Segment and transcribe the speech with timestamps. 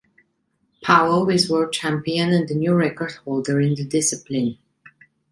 [0.83, 4.57] Powell is world champion and the new record-holder in the discipline.